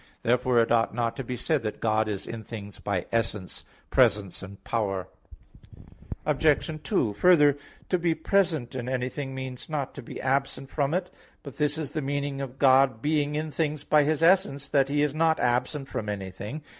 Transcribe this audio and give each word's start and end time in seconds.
Therefore 0.23 0.57
it 0.57 0.71
ought 0.71 0.95
not 0.95 1.15
to 1.17 1.23
be 1.23 1.37
said 1.37 1.61
that 1.61 1.79
God 1.79 2.07
is 2.07 2.25
in 2.25 2.43
things 2.43 2.79
by 2.79 3.05
essence, 3.11 3.63
presence 3.91 4.41
and 4.41 4.63
power. 4.63 5.07
Obj. 6.25 6.79
2: 6.83 7.13
Further, 7.13 7.55
to 7.87 7.99
be 7.99 8.15
present 8.15 8.73
in 8.73 8.89
anything 8.89 9.35
means 9.35 9.69
not 9.69 9.93
to 9.93 10.01
be 10.01 10.19
absent 10.19 10.71
from 10.71 10.95
it. 10.95 11.11
Now 11.45 11.51
this 11.55 11.77
is 11.77 11.91
the 11.91 12.01
meaning 12.01 12.41
of 12.41 12.57
God 12.57 13.03
being 13.03 13.35
in 13.35 13.51
things 13.51 13.83
by 13.83 14.01
His 14.03 14.23
essence, 14.23 14.67
that 14.69 14.89
He 14.89 15.03
is 15.03 15.13
not 15.13 15.39
absent 15.39 15.87
from 15.87 16.09
anything. 16.09 16.63